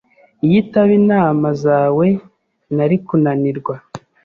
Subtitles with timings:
[0.45, 2.05] Iyo itaba inama zawe,
[2.75, 3.75] nari kunanirwa.